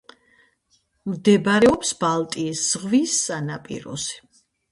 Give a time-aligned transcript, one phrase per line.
[1.09, 4.19] მდებარეობს ბალტიის ზღვის სანაპიროზე.